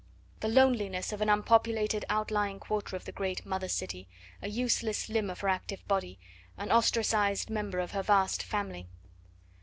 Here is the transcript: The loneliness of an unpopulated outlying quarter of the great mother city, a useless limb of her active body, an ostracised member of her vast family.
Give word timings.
The 0.39 0.47
loneliness 0.47 1.11
of 1.13 1.21
an 1.21 1.29
unpopulated 1.29 2.05
outlying 2.09 2.59
quarter 2.59 2.95
of 2.95 3.05
the 3.05 3.11
great 3.11 3.45
mother 3.45 3.67
city, 3.67 4.07
a 4.41 4.49
useless 4.49 5.09
limb 5.09 5.29
of 5.29 5.41
her 5.41 5.47
active 5.47 5.87
body, 5.87 6.17
an 6.57 6.71
ostracised 6.71 7.51
member 7.51 7.77
of 7.77 7.91
her 7.91 8.01
vast 8.01 8.41
family. 8.41 8.87